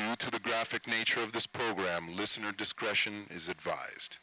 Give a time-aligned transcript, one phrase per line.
[0.00, 4.16] Due to the graphic nature of this program, listener discretion is advised.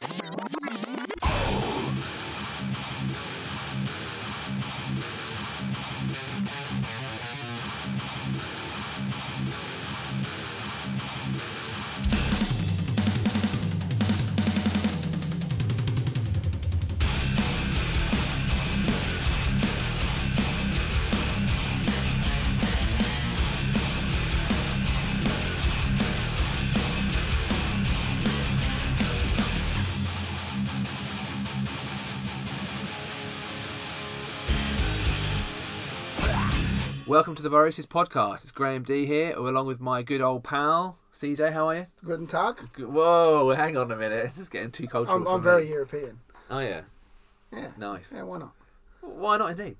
[37.08, 38.42] Welcome to the Viruses podcast.
[38.42, 41.52] It's Graham D here, along with my good old pal CJ.
[41.54, 41.86] How are you?
[42.04, 42.58] Guten Tag.
[42.78, 44.22] Whoa, hang on a minute.
[44.24, 45.16] This is getting too cultural.
[45.16, 46.20] I'm, I'm very European.
[46.50, 46.82] Oh yeah,
[47.50, 47.68] Yeah.
[47.78, 48.12] nice.
[48.14, 48.52] Yeah, why not?
[49.00, 49.76] Why not indeed?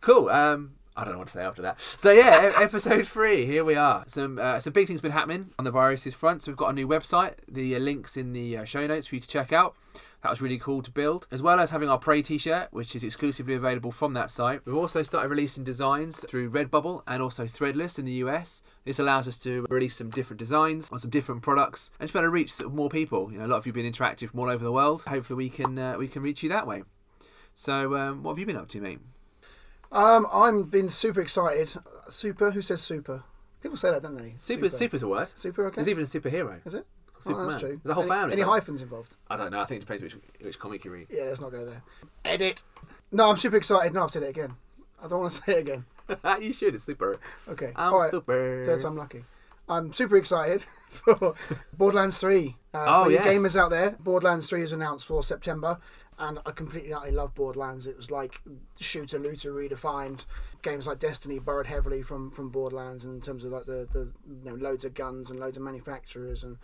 [0.00, 0.30] Cool.
[0.30, 1.78] Um, I don't know what to say after that.
[1.98, 3.44] So yeah, episode three.
[3.44, 4.04] Here we are.
[4.06, 6.42] Some uh, some big things been happening on the viruses front.
[6.42, 7.34] So we've got a new website.
[7.46, 9.76] The uh, links in the uh, show notes for you to check out.
[10.24, 13.04] That was really cool to build, as well as having our Prey t-shirt, which is
[13.04, 14.62] exclusively available from that site.
[14.64, 18.62] We've also started releasing designs through Redbubble and also Threadless in the US.
[18.86, 22.20] This allows us to release some different designs on some different products and just be
[22.20, 23.30] able to reach sort of more people.
[23.30, 25.02] You know, a lot of you have been interactive from all over the world.
[25.06, 26.84] Hopefully, we can uh, we can reach you that way.
[27.52, 29.00] So, um, what have you been up to, mate?
[29.92, 31.74] Um, I'm been super excited.
[32.08, 32.52] Super?
[32.52, 33.24] Who says super?
[33.60, 34.36] People say that, don't they?
[34.38, 35.28] Super, super's a word.
[35.34, 35.74] Super, okay.
[35.74, 36.66] There's even a superhero.
[36.66, 36.86] Is it?
[37.24, 37.46] Superman.
[37.46, 37.80] Oh, that's true.
[37.82, 38.32] There's a whole any, family.
[38.34, 39.16] Any like- hyphens involved?
[39.28, 39.60] I don't know.
[39.60, 41.06] I think it depends which which comic you read.
[41.10, 41.82] Yeah, let's not go there.
[42.24, 42.62] Edit.
[43.12, 43.92] No, I'm super excited.
[43.94, 44.54] No, I've said it again.
[45.02, 45.84] I don't want to say it again.
[46.40, 46.74] you should.
[46.74, 47.18] It's super.
[47.48, 47.72] Okay.
[47.76, 48.10] I'm All right.
[48.10, 48.64] super.
[48.66, 49.24] Third time lucky.
[49.68, 51.34] I'm super excited for
[51.72, 52.56] Borderlands 3.
[52.74, 55.78] Uh, Oh, for you gamers out there, Borderlands 3 is announced for September,
[56.18, 57.86] and I completely utterly love Borderlands.
[57.86, 58.42] It was like
[58.78, 60.26] shooter looter redefined.
[60.60, 64.50] Games like Destiny borrowed heavily from, from Borderlands in terms of like the, the you
[64.50, 66.58] know loads of guns and loads of manufacturers and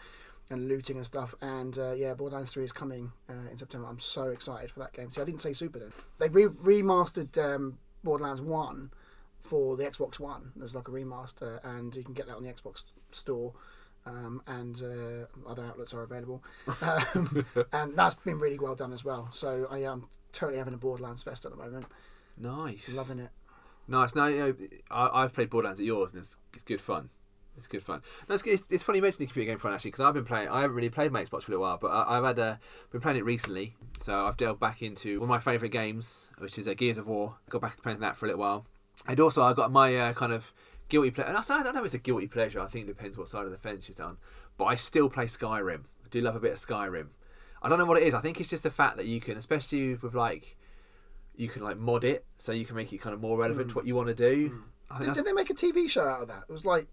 [0.50, 1.34] and looting and stuff.
[1.40, 3.86] And uh, yeah, Borderlands 3 is coming uh, in September.
[3.88, 5.10] I'm so excited for that game.
[5.10, 5.92] See, I didn't say super then.
[6.18, 8.90] They re- remastered um, Borderlands 1
[9.40, 10.52] for the Xbox One.
[10.56, 13.52] There's like a remaster, and you can get that on the Xbox Store.
[14.06, 16.42] Um, and uh, other outlets are available,
[16.80, 19.28] um, and that's been really well done as well.
[19.30, 21.84] So I am totally having a Borderlands fest at the moment,
[22.38, 22.94] Nice.
[22.96, 23.28] loving it.
[23.86, 24.14] Nice.
[24.14, 24.54] No, you know,
[24.90, 27.10] I, I've played Borderlands at yours, and it's, it's good fun.
[27.60, 28.00] It's good fun.
[28.26, 30.48] No, it's, it's, it's funny you mentioning computer game fun actually, because I've been playing.
[30.48, 32.56] I haven't really played my Xbox for a little while, but I, I've had uh,
[32.90, 33.76] been playing it recently.
[34.00, 37.06] So I've delved back into one of my favourite games, which is uh, Gears of
[37.06, 37.36] War.
[37.50, 38.66] got back to playing that for a little while,
[39.06, 40.52] and also I got my uh, kind of
[40.88, 41.28] guilty pleasure.
[41.28, 42.60] And I I don't know if it's a guilty pleasure.
[42.60, 44.16] I think it depends what side of the fence you're done.
[44.56, 45.84] But I still play Skyrim.
[46.04, 47.08] I do love a bit of Skyrim.
[47.62, 48.14] I don't know what it is.
[48.14, 50.56] I think it's just the fact that you can, especially with like,
[51.36, 53.74] you can like mod it so you can make it kind of more relevant to
[53.74, 54.62] what you want to do.
[54.90, 56.44] I think Did, did they make a TV show out of that?
[56.48, 56.88] It was like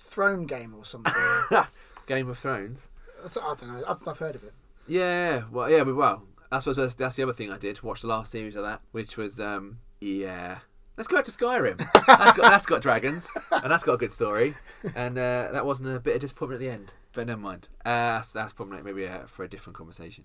[0.00, 1.12] Throne Game or something.
[2.06, 2.88] Game of Thrones.
[3.22, 3.84] That's- I don't know.
[3.86, 4.52] I've, I've heard of it.
[4.88, 7.82] Yeah, well, yeah, but well, that's what that's, that's the other thing I did.
[7.82, 10.58] Watch the last series of that, which was um, yeah.
[10.96, 11.78] Let's go back to Skyrim.
[11.78, 14.54] That's got, that's got dragons, and that's got a good story,
[14.96, 16.92] and uh, that wasn't a bit of disappointment at the end.
[17.12, 17.68] But never mind.
[17.84, 20.24] Uh, that's, that's probably maybe uh, for a different conversation.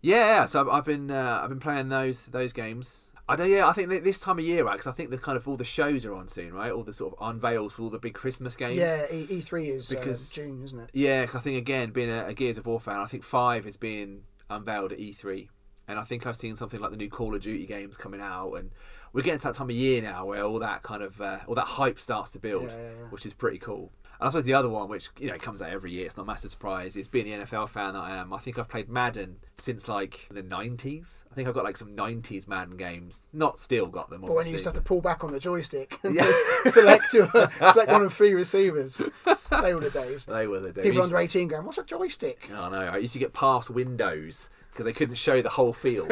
[0.00, 3.07] Yeah, so I've, I've been uh, I've been playing those those games.
[3.28, 3.50] I don't.
[3.50, 4.72] Yeah, I think this time of year, right?
[4.72, 6.72] Because I think the kind of all the shows are on soon, right?
[6.72, 8.76] All the sort of unveils for all the big Christmas games.
[8.78, 10.90] Yeah, E- E3 is Because- uh, June, isn't it?
[10.94, 13.66] Yeah, 'cause I think again, being a, a Gears of War fan, I think five
[13.66, 15.48] is being unveiled at E3,
[15.88, 18.54] and I think I've seen something like the new Call of Duty games coming out,
[18.54, 18.70] and
[19.12, 21.54] we're getting to that time of year now where all that kind of uh, all
[21.54, 23.06] that hype starts to build, Yeah, yeah, yeah.
[23.10, 23.92] which is pretty cool.
[24.20, 26.24] And I suppose the other one, which you know comes out every year, it's not
[26.24, 28.32] a massive surprise, is being the NFL fan that I am.
[28.32, 31.22] I think I've played Madden since like the '90s.
[31.30, 33.22] I think I've got like some '90s Madden games.
[33.32, 34.22] Not still got them.
[34.22, 36.30] But when you used to have to pull back on the joystick and Yeah.
[36.66, 37.28] select your,
[37.72, 39.00] select one of three receivers,
[39.62, 40.24] they were the days.
[40.24, 40.84] They were the days.
[40.84, 42.50] People under 18 going, what's a joystick?
[42.52, 46.08] Oh no, I used to get past windows because they couldn't show the whole field.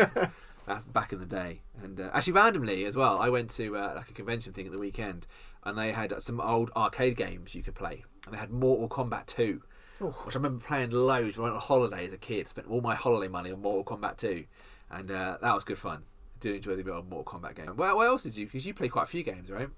[0.67, 1.61] That's back in the day.
[1.83, 4.73] And uh, actually, randomly as well, I went to uh, like a convention thing at
[4.73, 5.27] the weekend,
[5.67, 8.05] and they had some old arcade games you could play.
[8.25, 9.61] And they had Mortal Kombat 2,
[9.99, 12.49] which I remember playing loads when I went on holiday as a kid.
[12.49, 14.45] Spent all my holiday money on Mortal Kombat 2,
[14.93, 16.05] and uh, that was good fun.
[16.39, 17.77] Did enjoy the old Mortal Kombat game.
[17.77, 18.47] Well, what else did you?
[18.47, 19.69] Because you play quite a few games, right?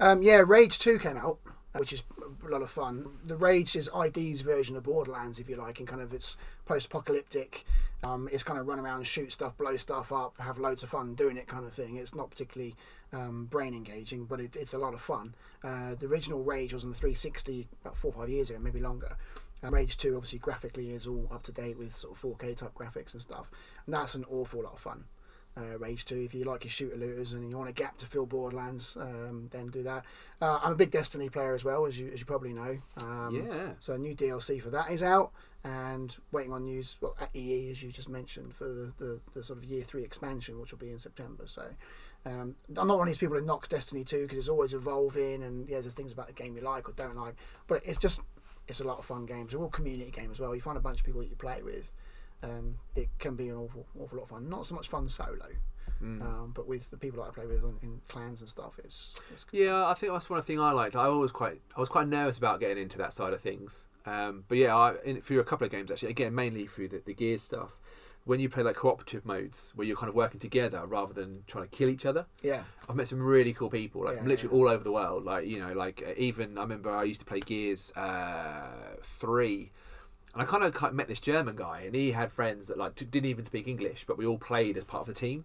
[0.00, 1.38] Um, yeah, Rage 2 came out,
[1.76, 2.02] which is
[2.44, 3.06] a lot of fun.
[3.24, 6.86] The Rage is ID's version of Borderlands, if you like, and kind of it's post
[6.86, 7.64] apocalyptic.
[8.02, 11.14] Um, it's kind of run around, shoot stuff, blow stuff up, have loads of fun
[11.14, 11.96] doing it kind of thing.
[11.96, 12.74] It's not particularly
[13.12, 15.34] um, brain engaging, but it, it's a lot of fun.
[15.62, 18.80] Uh, the original Rage was on the 360 about four or five years ago, maybe
[18.80, 19.16] longer.
[19.62, 22.74] Um, Rage 2 obviously graphically is all up to date with sort of 4K type
[22.74, 23.50] graphics and stuff,
[23.86, 25.04] and that's an awful lot of fun.
[25.56, 26.16] uh, Rage 2.
[26.16, 29.48] If you like your shooter looters and you want a gap to fill Borderlands, um,
[29.50, 30.04] then do that.
[30.40, 32.78] Uh, I'm a big Destiny player as well, as you, as you probably know.
[32.98, 33.68] Um, Yeah.
[33.80, 35.32] So a new DLC for that is out,
[35.64, 39.42] and waiting on news well, at EE, as you just mentioned, for the, the, the
[39.42, 41.44] sort of year three expansion, which will be in September.
[41.46, 41.64] So
[42.26, 45.42] um, I'm not one of these people who knocks Destiny 2 because it's always evolving,
[45.42, 47.36] and yeah, there's things about the game you like or don't like,
[47.68, 48.20] but it's just
[48.68, 49.54] it's a lot of fun games.
[49.54, 50.54] A real community game as well.
[50.54, 51.92] You find a bunch of people that you play with.
[52.42, 54.48] Um, it can be an awful, awful lot of fun.
[54.48, 55.46] Not so much fun solo,
[56.02, 56.20] Mm.
[56.20, 59.14] um, but with the people that I play with in, in clans and stuff, it's,
[59.32, 59.64] it's good.
[59.64, 60.94] Yeah, I think that's one thing I liked.
[60.94, 63.86] I was quite, I was quite nervous about getting into that side of things.
[64.04, 67.02] Um, but yeah, I, in, through a couple of games actually, again mainly through the,
[67.06, 67.78] the gear stuff.
[68.26, 71.62] When you play like cooperative modes where you're kind of working together rather than trying
[71.68, 74.56] to kill each other, Yeah, I've met some really cool people, like Yeah, from literally
[74.56, 74.60] yeah.
[74.60, 75.24] all over the world.
[75.24, 79.70] Like you know, like uh, even I remember I used to play Gears uh, three,
[80.34, 83.26] and I kind of met this German guy, and he had friends that like didn't
[83.26, 85.44] even speak English, but we all played as part of the team,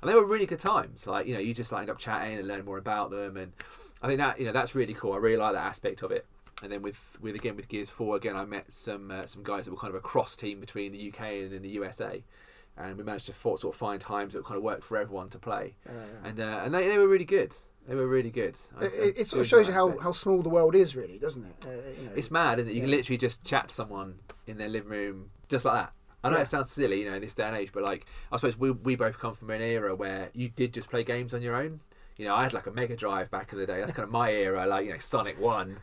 [0.00, 1.06] and they were really good times.
[1.06, 3.52] Like you know, you just like end up chatting and learn more about them, and
[4.00, 5.12] I think that you know that's really cool.
[5.12, 6.24] I really like that aspect of it.
[6.62, 9.64] And then with, with again with Gears Four, again I met some uh, some guys
[9.64, 12.22] that were kind of a cross team between the UK and in the USA,
[12.76, 15.28] and we managed to for, sort of find times that kind of worked for everyone
[15.30, 15.92] to play uh,
[16.28, 17.54] and uh, and they, they were really good.
[17.88, 18.56] They were really good.
[18.80, 21.18] I- it, it, it sort of shows you how, how small the world is, really,
[21.18, 21.66] doesn't it?
[21.66, 21.70] Uh,
[22.00, 22.74] you know, it's mad, isn't it?
[22.76, 25.92] You can literally just chat to someone in their living room just like that.
[26.22, 26.42] I know Yeah.
[26.42, 28.70] it sounds silly, you know, in this day and age, but like I suppose we
[28.70, 31.80] we both come from an era where you did just play games on your own.
[32.16, 33.80] You know, I had like a Mega Drive back in the day.
[33.80, 34.64] That's kind of my era.
[34.64, 35.78] Like you know, Sonic One,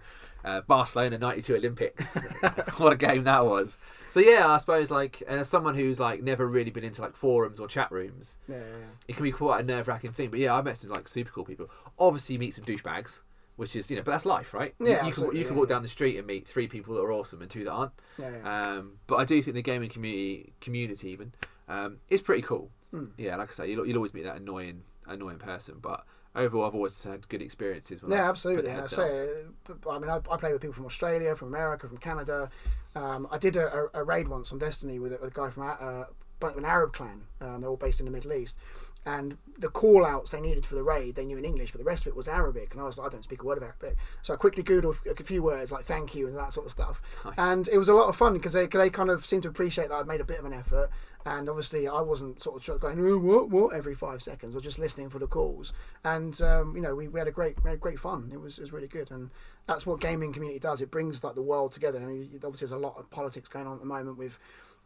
[0.45, 2.15] uh, Barcelona '92 Olympics.
[2.77, 3.77] what a game that was.
[4.11, 7.59] So yeah, I suppose like as someone who's like never really been into like forums
[7.59, 8.85] or chat rooms, yeah, yeah, yeah.
[9.07, 10.29] it can be quite a nerve wracking thing.
[10.29, 11.69] But yeah, I met some like super cool people.
[11.99, 13.19] Obviously, you meet some douchebags,
[13.55, 14.73] which is you know, but that's life, right?
[14.79, 17.01] You- Yeah, you, can you can walk down the street and meet three people that
[17.01, 17.91] are awesome and two that aren't.
[18.17, 18.71] yeah, yeah.
[18.77, 21.33] Um, but I do think the gaming community community even
[21.67, 22.71] um, is pretty cool.
[22.91, 23.05] Hmm.
[23.17, 26.03] Yeah, like I say, you'll, you'll always meet that annoying annoying person, but
[26.39, 28.01] overall, I've always had good experiences.
[28.01, 28.71] When Yeah, put absolutely.
[28.71, 29.29] I say,
[29.69, 29.85] up.
[29.85, 32.49] uh, I mean, I, I play with people from Australia, from America, from Canada.
[32.95, 35.49] Um, I did a, a, a raid once on Destiny with a, with a guy
[35.49, 36.05] from uh,
[36.41, 37.21] an Arab clan.
[37.41, 38.57] Um, they're all based in the Middle East.
[39.05, 41.85] And the call outs they needed for the raid, they knew in English, but the
[41.85, 42.73] rest of it was Arabic.
[42.73, 43.95] And I was like, I don't speak a word of Arabic.
[44.21, 47.01] So I quickly Googled a few words like thank you and that sort of stuff.
[47.25, 47.33] Nice.
[47.37, 49.89] And it was a lot of fun because they, they kind of seemed to appreciate
[49.89, 50.89] that I'd made a bit of an effort.
[51.25, 54.79] And obviously, I wasn't sort of going, "Oh, what, what, every five seconds, or just
[54.79, 55.73] listening for the calls.
[56.03, 58.29] And, um, you know, we, we had a great we had great fun.
[58.33, 59.11] It was, it was really good.
[59.11, 59.29] And
[59.67, 60.81] that's what gaming community does.
[60.81, 61.99] It brings like the world together.
[61.99, 64.39] I mean, obviously, there's a lot of politics going on at the moment with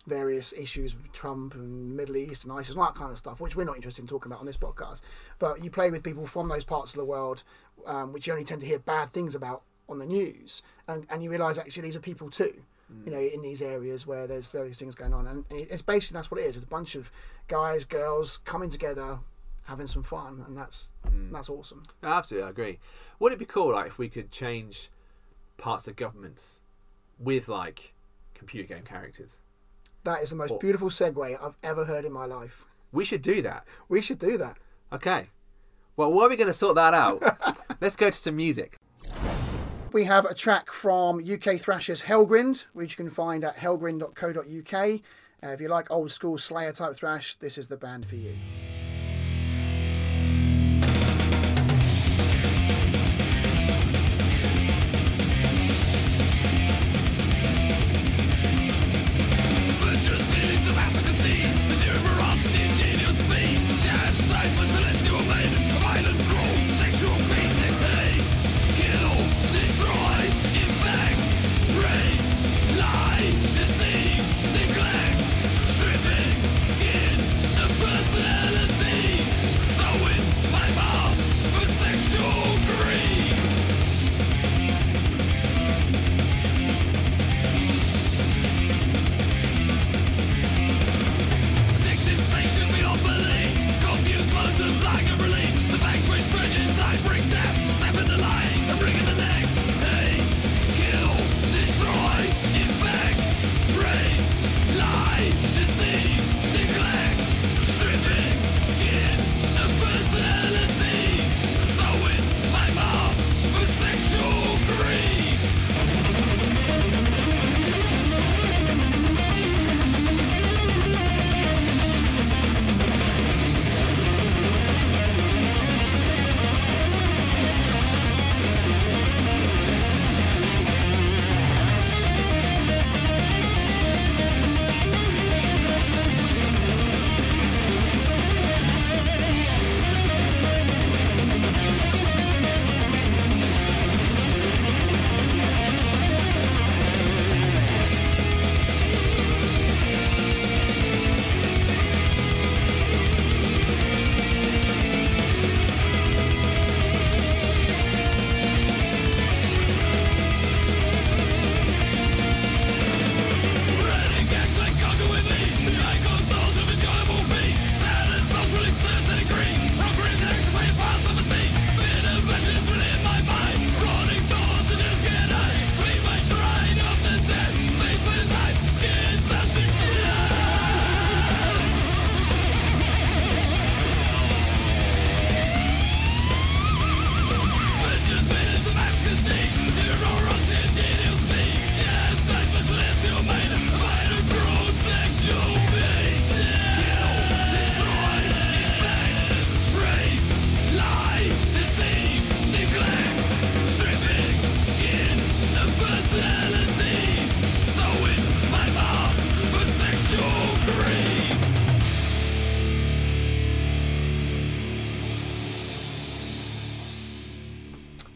[0.05, 3.39] various issues with Trump and Middle East and ISIS and all that kind of stuff,
[3.39, 5.01] which we're not interested in talking about on this podcast.
[5.39, 7.43] But you play with people from those parts of the world,
[7.85, 11.23] um, which you only tend to hear bad things about on the news, and, and
[11.23, 12.63] you realise actually these are people too.
[13.05, 16.29] You know, in these areas where there's various things going on, and it's basically that's
[16.29, 16.57] what it is.
[16.57, 17.11] It's a bunch of
[17.47, 19.17] guys, girls coming together,
[19.63, 20.91] having some fun, and that's
[21.31, 21.85] that's awesome.
[22.03, 22.79] No, absolutely, I agree.
[23.17, 24.91] Would it be cool like if we could change
[25.57, 26.59] parts of governments
[27.17, 27.93] with like
[28.35, 29.39] computer game characters?
[30.03, 32.65] That is the most beautiful segue I've ever heard in my life.
[32.91, 33.65] We should do that.
[33.87, 34.57] We should do that.
[34.91, 35.29] Okay.
[35.95, 37.23] Well, while are we going to sort that out?
[37.81, 38.77] Let's go to some music.
[39.91, 45.01] We have a track from UK Thrashers Hellgrind, which you can find at hellgrind.co.uk.
[45.43, 48.33] Uh, if you like old school Slayer type thrash, this is the band for you.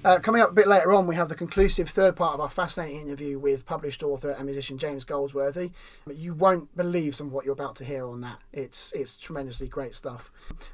[0.07, 2.49] Uh, coming up a bit later on, we have the conclusive third part of our
[2.49, 5.71] fascinating interview with published author and musician James Goldsworthy.
[6.09, 8.39] You won't believe some of what you're about to hear on that.
[8.53, 10.31] It's it's tremendously great stuff.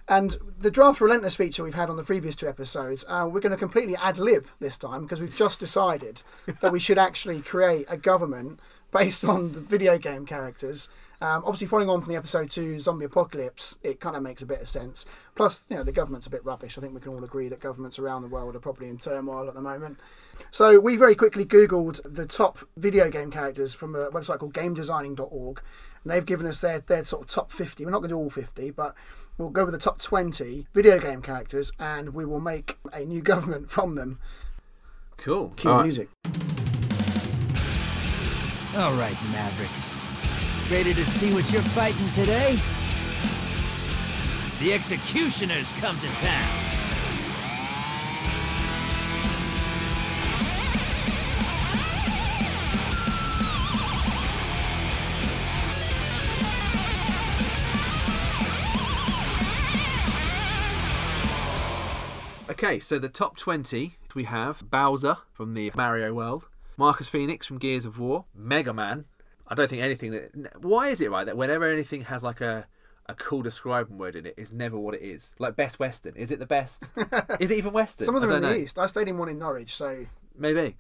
[0.08, 3.50] And the draft relentless feature we've had on the previous two episodes, uh, we're going
[3.50, 6.22] to completely ad lib this time because we've just decided
[6.62, 8.60] that we should actually create a government
[8.94, 10.90] based on the video game characters.
[11.22, 14.46] Um, obviously, following on from the episode two zombie apocalypse, it kind of makes a
[14.46, 15.06] bit of sense.
[15.36, 16.78] Plus, you know, the government's a bit rubbish.
[16.78, 19.48] I think we can all agree that governments around the world are probably in turmoil
[19.48, 20.00] at the moment.
[20.52, 25.62] So we very quickly Googled the top video game characters from a website called GameDesigning.org,
[26.04, 27.86] and they've given us their their sort of top 50.
[27.86, 28.94] We're not going to do all 50, but
[29.38, 33.22] we'll go with the top 20 video game characters, and we will make a new
[33.22, 34.20] government from them.
[35.16, 35.54] Cool.
[35.56, 36.63] Cue All right.
[38.76, 39.94] All right, Mavericks.
[40.72, 42.58] Ready to see what you're fighting today?
[44.60, 46.74] The executioners come to town.
[62.50, 67.58] Okay, so the top 20 we have Bowser from the Mario world, Marcus Phoenix from
[67.60, 69.06] Gears of War, Mega Man.
[69.48, 70.62] I don't think anything that.
[70.64, 72.68] Why is it right that whenever anything has like a
[73.08, 75.36] a cool describing word in it, is never what it is?
[75.38, 76.86] Like best Western, is it the best?
[77.40, 78.06] is it even Western?
[78.06, 78.64] Some of them I are in don't the know.
[78.64, 78.80] east.
[78.80, 80.06] I stayed in one in Norwich, so
[80.38, 80.78] Maybe.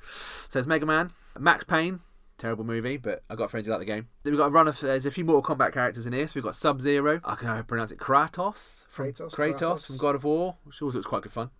[0.48, 2.00] So it's Mega Man, Max Payne,
[2.38, 4.08] terrible movie, but I've got friends who like the game.
[4.24, 6.28] Then we've got a run of there's a few Mortal Kombat characters in here.
[6.28, 7.20] So we've got Sub Zero.
[7.24, 8.86] I can only pronounce it Kratos.
[8.90, 9.88] From Kratos, Kratos, Kratos.
[9.88, 11.52] from God of War, which also looks quite good fun.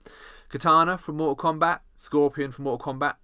[0.50, 1.80] Katana from Mortal Kombat.
[1.96, 3.16] Scorpion from Mortal Kombat.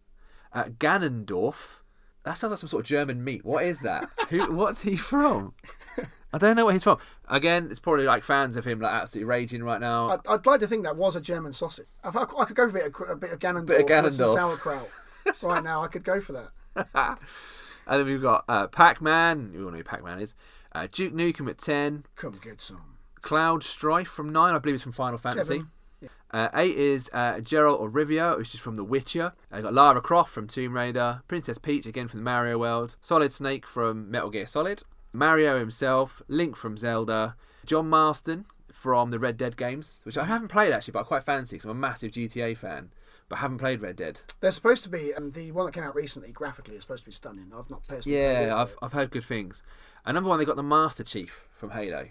[0.54, 1.82] Uh, Ganondorf.
[2.24, 3.46] That sounds like some sort of German meat.
[3.46, 4.10] What is that?
[4.30, 4.52] Who?
[4.54, 5.54] What's he from?
[6.34, 7.00] I don't know where he's from.
[7.28, 10.10] Again, it's probably like fans of him like absolutely raging right now.
[10.10, 11.88] I'd, I'd like to think that was a German sausage.
[12.06, 14.04] If I, I could go for a bit of, a bit of Ganondorf, Bit of
[14.04, 14.34] with some Ganondorf.
[14.36, 14.90] sauerkraut.
[15.42, 16.50] right now, I could go for that.
[17.88, 19.52] and then we've got uh, Pac-Man.
[19.54, 20.36] You all know who Pac-Man is.
[20.72, 22.06] Uh, Duke Nukem at ten.
[22.16, 22.98] Come get some.
[23.22, 25.56] Cloud Strife from nine, I believe it's from Final Fantasy.
[25.56, 25.72] Seven.
[26.32, 29.34] Uh, eight is uh, Geralt of Rivia, which is from The Witcher.
[29.52, 33.34] I got Lara Croft from Tomb Raider, Princess Peach again from the Mario world, Solid
[33.34, 39.38] Snake from Metal Gear Solid, Mario himself, Link from Zelda, John Marston from the Red
[39.38, 42.12] Dead games, which I haven't played actually, but I quite fancy because I'm a massive
[42.12, 42.92] GTA fan,
[43.28, 44.22] but haven't played Red Dead.
[44.40, 47.10] They're supposed to be, um, the one that came out recently, graphically, is supposed to
[47.10, 47.52] be stunning.
[47.58, 49.64] I've not personally played it, Yeah, I've, I've heard good things.
[50.06, 52.10] And number one, they got the Master Chief from Halo,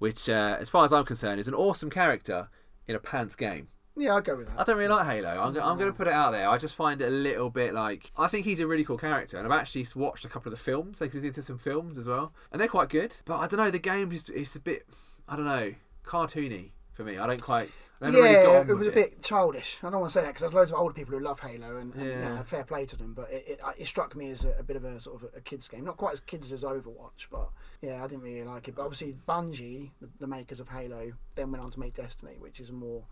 [0.00, 2.48] which, uh, as far as I'm concerned, is an awesome character
[2.86, 3.68] in a pants game.
[3.96, 4.58] yeah, I'll go with that.
[4.58, 5.28] I don't really like Halo.
[5.28, 6.48] I'm, I'm going to put it out there.
[6.48, 9.36] I just find it a little bit like I think he's a really cool character,
[9.38, 10.98] and I've actually watched a couple of the films.
[10.98, 13.14] They did some films as well, and they're quite good.
[13.24, 13.70] But I don't know.
[13.70, 14.86] The game is it's a bit
[15.28, 15.74] I don't know
[16.04, 17.18] cartoony for me.
[17.18, 17.70] I don't quite.
[18.02, 19.78] I never really got yeah, it was a with bit childish.
[19.82, 21.76] I don't want to say that because there's loads of older people who love Halo
[21.76, 23.14] and, and you know, fair play to them.
[23.14, 25.40] But it, it, it struck me as a, a bit of a sort of a
[25.40, 27.48] kids game, not quite as kids as Overwatch, but
[27.80, 28.74] yeah, I didn't really like it.
[28.74, 32.58] But obviously, Bungie, the, the makers of Halo, then went on to make Destiny, which
[32.60, 33.04] is a more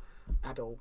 [0.44, 0.78] adult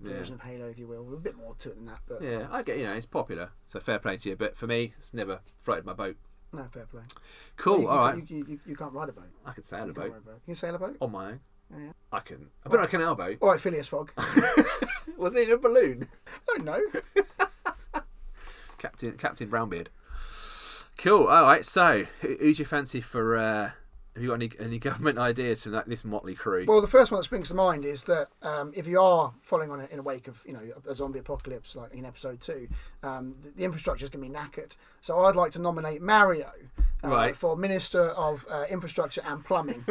[0.00, 0.12] Yeah.
[0.12, 2.00] version of Halo, if you will, a bit more to it than that.
[2.06, 4.36] But Yeah, I get you know it's popular, so fair play to you.
[4.36, 6.16] But for me, it's never floated my boat.
[6.52, 7.02] no, fair play.
[7.56, 7.80] Cool.
[7.80, 9.30] you, all right, You, you, you, you can't ride a boat.
[9.44, 10.24] I can sail a boat a boat.
[10.24, 10.96] Can you sail a boat?
[11.00, 11.40] on my own.
[11.70, 11.92] Yeah.
[12.12, 12.48] I can.
[12.64, 13.18] I've been on a canal.
[13.40, 14.12] All right, Phileas Fogg.
[15.16, 16.08] Was it in a balloon?
[16.26, 16.80] I don't know.
[18.78, 19.88] Captain Captain Brownbeard.
[20.96, 21.26] Cool.
[21.26, 21.64] All right.
[21.66, 23.36] So, who, who's your fancy for?
[23.36, 23.70] Uh,
[24.14, 26.64] have you got any any government ideas from that, this motley crew?
[26.66, 29.70] Well, the first one that springs to mind is that um, if you are following
[29.70, 32.68] on in a wake of you know a zombie apocalypse like in episode two,
[33.02, 34.76] um, the, the infrastructure is going to be knackered.
[35.00, 36.50] So I'd like to nominate Mario
[37.04, 37.36] uh, Right.
[37.36, 39.84] for Minister of uh, Infrastructure and Plumbing.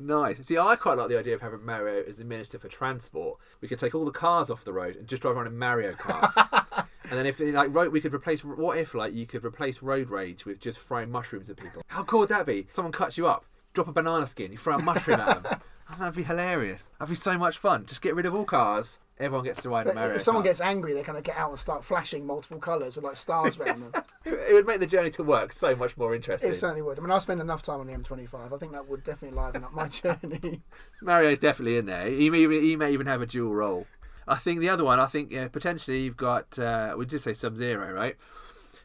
[0.00, 0.44] Nice.
[0.46, 3.38] See, I quite like the idea of having Mario as the minister for transport.
[3.60, 5.92] We could take all the cars off the road and just drive around in Mario
[5.92, 6.34] cars.
[7.04, 8.44] and then if like road, we could replace.
[8.44, 11.82] What if like you could replace road rage with just throwing mushrooms at people?
[11.88, 12.66] How cool would that be?
[12.72, 15.60] Someone cuts you up, drop a banana skin, you throw a mushroom at them.
[15.98, 16.92] That'd be hilarious.
[16.98, 17.86] That'd be so much fun.
[17.86, 18.98] Just get rid of all cars.
[19.18, 20.14] Everyone gets to ride a But Mario.
[20.16, 23.04] if someone gets angry, they kind of get out and start flashing multiple colours with
[23.04, 24.04] like stars around them.
[24.24, 26.50] it would make the journey to work so much more interesting.
[26.50, 26.98] It certainly would.
[26.98, 28.52] I mean, I spend enough time on the M25.
[28.52, 30.62] I think that would definitely liven up my journey.
[31.00, 32.08] Mario's definitely in there.
[32.08, 33.86] He may even, he may even have a dual role.
[34.26, 37.34] I think the other one, I think uh, potentially you've got, uh, we did say
[37.34, 38.16] Sub Zero, right?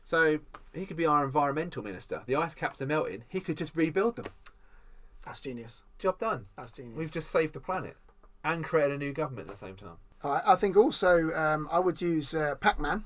[0.04, 0.40] So
[0.74, 2.22] he could be our environmental minister.
[2.28, 3.24] The ice caps are melting.
[3.30, 4.26] He could just rebuild them.
[5.26, 5.84] That's genius.
[5.98, 6.46] Job done.
[6.56, 6.98] That's genius.
[6.98, 7.96] We've just saved the planet
[8.44, 9.98] and created a new government at the same time.
[10.24, 13.06] I, I think also um, I would use uh, Pac-Man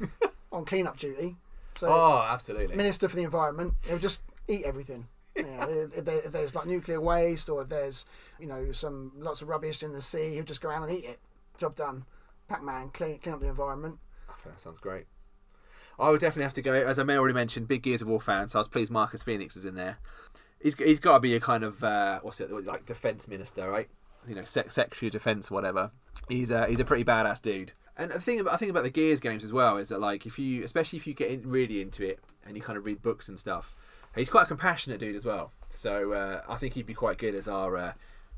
[0.52, 1.36] on clean-up duty.
[1.74, 2.76] So Oh, absolutely.
[2.76, 5.06] Minister for the Environment, he'll just eat everything.
[5.36, 8.04] Yeah, if, if, there, if there's like nuclear waste or if there's
[8.38, 11.04] you know some lots of rubbish in the sea, he'll just go around and eat
[11.04, 11.20] it.
[11.58, 12.04] Job done.
[12.48, 13.98] Pac-Man, clean, clean up the environment.
[14.28, 15.06] I that sounds great.
[16.00, 18.20] I would definitely have to go, as I may already mentioned, big Gears of War
[18.20, 19.98] fan, so I was pleased Marcus Phoenix is in there.
[20.60, 23.88] He's, he's got to be a kind of, uh, what's it, like defence minister, right?
[24.26, 25.90] You know, sec- Secretary of Defence, whatever.
[26.28, 27.72] He's a, he's a pretty badass dude.
[27.96, 30.24] And the thing about, I think about the Gears games as well is that, like,
[30.26, 33.02] if you, especially if you get in, really into it and you kind of read
[33.02, 33.74] books and stuff,
[34.14, 35.52] he's quite a compassionate dude as well.
[35.68, 37.92] So uh, I think he'd be quite good as our uh,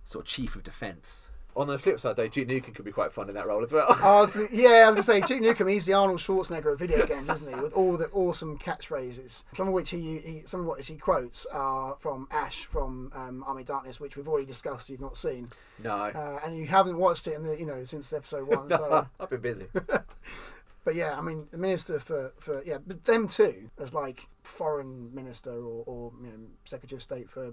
[0.05, 1.29] sort of chief of defence.
[1.55, 3.73] On the flip side, though, Duke Nukem could be quite fun in that role as
[3.73, 3.87] well.
[4.03, 5.71] I was, yeah, I was gonna say Duke Nukem.
[5.71, 7.61] He's the Arnold Schwarzenegger of video games, isn't he?
[7.61, 11.45] With all the awesome catchphrases, some of which he, he some of which he quotes
[11.47, 14.89] are from Ash from um, Army Darkness, which we've already discussed.
[14.89, 15.51] You've not seen,
[15.83, 15.91] no.
[15.91, 18.71] uh, and you haven't watched it in the you know since episode one.
[18.83, 19.67] So, I've been busy.
[20.85, 25.15] but yeah, I mean, the minister for for yeah, but them too as like foreign
[25.15, 27.53] minister or, or you know, secretary of state for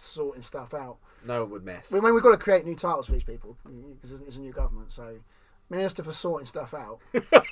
[0.00, 0.98] sorting stuff out.
[1.26, 1.92] No one would mess.
[1.92, 3.56] I mean, we've got to create new titles for these people
[3.94, 4.92] because it's a new government.
[4.92, 5.18] So,
[5.68, 7.00] Minister for sorting stuff out.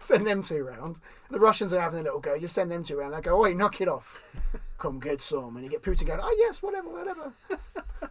[0.00, 1.00] send them two round.
[1.30, 2.38] The Russians are having a little go.
[2.38, 3.14] Just send them two round.
[3.14, 4.34] They go, oi, knock it off.
[4.78, 5.56] Come get some.
[5.56, 7.32] And you get Putin going, oh, yes, whatever, whatever.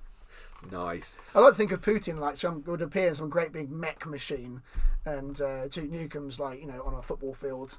[0.71, 1.19] Nice.
[1.33, 4.05] I like to think of Putin like some would appear in some great big mech
[4.05, 4.61] machine,
[5.05, 7.77] and uh, Duke Nukem's like you know on a football field,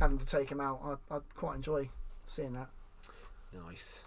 [0.00, 0.80] having to take him out.
[1.10, 1.90] I I quite enjoy
[2.24, 2.70] seeing that.
[3.52, 4.04] Nice.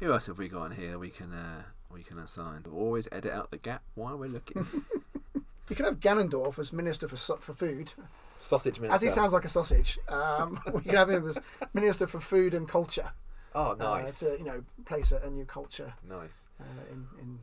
[0.00, 2.64] Who else have we got in here we can uh, we can assign?
[2.66, 4.64] We'll always edit out the gap while we're looking.
[5.70, 7.92] You can have Ganondorf as Minister for for Food,
[8.40, 8.94] Sausage minister.
[8.94, 9.98] as he sounds like a sausage.
[10.08, 11.38] Um, we can have him as
[11.74, 13.10] Minister for Food and Culture.
[13.54, 14.20] Oh, uh, nice.
[14.20, 16.48] to you know place a, a new culture Nice.
[16.58, 17.38] uh, in, in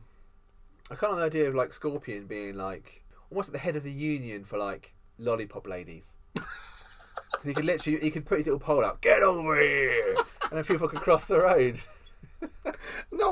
[0.90, 3.76] I kind of like the idea of like Scorpion being like almost at the head
[3.76, 6.16] of the union for like lollipop ladies.
[7.44, 10.16] he could literally he could put his little pole out, get over here,
[10.50, 11.80] and then people could cross the road.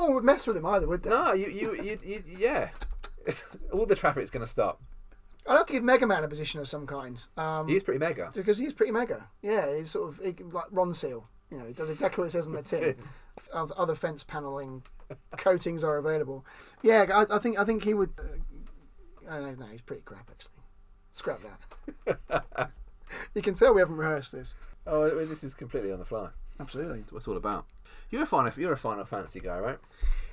[0.05, 1.09] One would mess with him either, would they?
[1.09, 2.69] No, you you you, you yeah.
[3.73, 4.81] All the traffic's going to stop.
[5.47, 7.23] I'd have to give Mega Man a position of some kind.
[7.37, 8.31] Um, He is pretty mega.
[8.33, 9.27] because he's pretty mega.
[9.41, 11.23] Yeah, he's sort of he, like Ronseal.
[11.51, 12.95] You know, he does exactly what it says on the tin.
[13.53, 14.83] Oth- Other fence paneling
[15.37, 16.45] coatings are available.
[16.81, 18.11] Yeah, I, I think I think he would.
[18.17, 20.51] Uh, uh, no, he's pretty crap actually.
[21.11, 21.39] Scrap
[22.07, 22.71] that.
[23.33, 24.55] you can tell we haven't rehearsed this.
[24.87, 26.29] Oh, this is completely on the fly.
[26.59, 26.99] Absolutely.
[26.99, 27.65] That's what it's all about.
[28.09, 29.77] You're a Final, you're a Final Fantasy guy, right?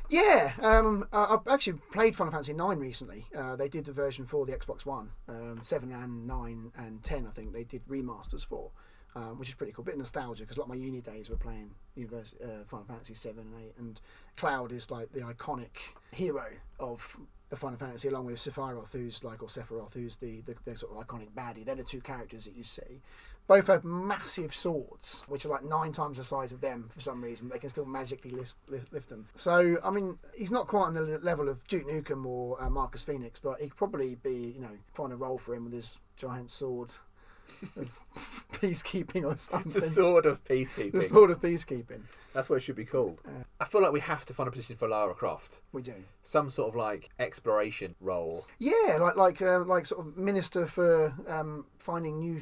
[0.08, 3.26] Yeah, um, I've actually played Final Fantasy Nine recently.
[3.37, 7.26] Uh, they did the version for the Xbox One, um, seven and nine and ten.
[7.26, 8.72] I think they did remasters for,
[9.16, 9.85] um, which is pretty cool.
[9.85, 12.85] Bit of nostalgia because a lot of my uni days were playing univers- uh, Final
[12.85, 14.00] Fantasy seven and eight, and
[14.37, 15.70] Cloud is like the iconic
[16.11, 16.46] hero
[16.78, 17.16] of
[17.48, 20.92] the Final Fantasy, along with Sephiroth, who's like or Sephiroth, who's the, the the sort
[20.94, 21.64] of iconic baddie.
[21.64, 23.00] They're the two characters that you see.
[23.46, 27.22] Both have massive swords, which are like nine times the size of them for some
[27.22, 27.48] reason.
[27.48, 29.28] They can still magically lift, lift, lift them.
[29.37, 33.05] So, I mean, he's not quite on the level of Duke Nukem or uh, Marcus
[33.05, 35.98] Phoenix, but he could probably be, you know, find a role for him with his
[36.16, 36.92] giant sword
[38.52, 39.72] peacekeeping or something.
[39.72, 40.92] The Sword of Peacekeeping.
[40.92, 42.02] The sword of peacekeeping.
[42.32, 43.20] That's what it should be called.
[43.60, 45.60] I feel like we have to find a position for Lara Croft.
[45.72, 45.94] We do.
[46.22, 48.46] Some sort of like exploration role.
[48.58, 52.40] Yeah, like like uh, like sort of minister for um, finding new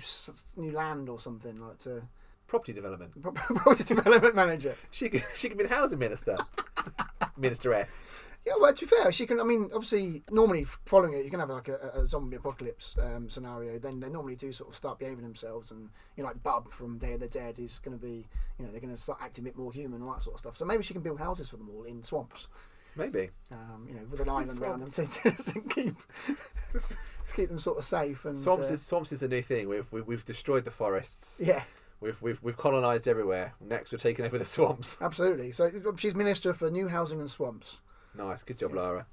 [0.56, 2.02] new land or something like to
[2.50, 3.12] Property development.
[3.34, 4.74] property development manager.
[4.90, 6.36] She could, she could be the housing minister.
[7.40, 8.02] Ministeress.
[8.44, 9.38] Yeah, well, to be fair, she can.
[9.38, 13.30] I mean, obviously, normally following it, you can have like a, a zombie apocalypse um,
[13.30, 13.78] scenario.
[13.78, 16.98] Then they normally do sort of start behaving themselves, and you know, like Bub from
[16.98, 18.26] Day of the Dead is going to be,
[18.58, 20.34] you know, they're going to start acting a bit more human and all that sort
[20.34, 20.56] of stuff.
[20.56, 22.48] So maybe she can build houses for them all in swamps,
[22.96, 23.30] Maybe.
[23.52, 25.94] um, you know, with an island around them to, to, to keep
[26.72, 28.24] to keep them sort of safe.
[28.24, 29.68] And Swamps uh, is swamps is a new thing.
[29.68, 31.38] We've we've, we've destroyed the forests.
[31.42, 31.62] yeah,
[32.00, 33.54] We've we've we've colonised everywhere.
[33.60, 34.96] Next, we're taking over the swamps.
[35.02, 35.52] absolutely.
[35.52, 37.82] So she's minister for new housing and swamps.
[38.16, 39.06] Nice, good job, Lara.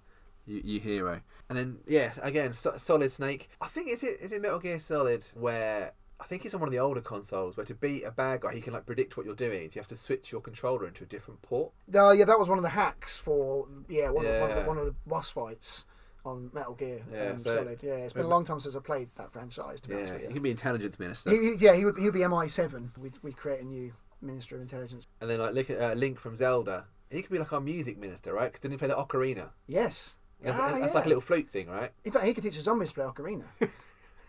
[0.45, 1.19] You, you hero.
[1.49, 3.49] And then yes, again, so, Solid Snake.
[3.59, 6.69] I think is it is it Metal Gear Solid where I think it's on one
[6.69, 9.25] of the older consoles where to beat a bad guy he can like predict what
[9.25, 9.69] you're doing.
[9.69, 11.73] So you have to switch your controller into a different port.
[11.93, 14.61] Uh, yeah, that was one of the hacks for yeah one, Of, one, of the,
[14.61, 14.67] Yeah.
[14.67, 15.85] one of the boss fights
[16.27, 17.81] on Metal Gear Yeah, um, so- Solid.
[17.81, 19.81] Yeah, it's been a long time since I played that franchise.
[19.81, 21.31] To be honest Yeah, with you can be intelligence minister.
[21.31, 22.91] He, yeah, he would he'd be MI seven.
[22.97, 25.05] We'd, we'd create a new Minister of Intelligence.
[25.21, 26.85] And then like look at uh, Link from Zelda.
[27.09, 28.45] He could be like our music minister, right?
[28.51, 29.49] Because didn't he play the ocarina?
[29.67, 30.17] Yes.
[30.41, 30.93] That's, Ah, that's yeah.
[30.93, 31.91] like a little flute thing, right?
[32.03, 33.43] In fact, he could teach the zombies to play ocarina.